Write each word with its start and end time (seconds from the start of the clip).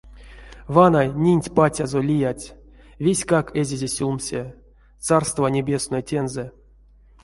Вана 0.75 1.01
нинть 1.23 1.51
пацязо 1.57 1.99
лиядсь, 2.09 2.53
вестькак 3.03 3.45
эзизе 3.61 3.89
сюлмсе, 3.95 4.41
царства 5.05 5.45
небесной 5.57 6.03
тензэ. 6.09 6.45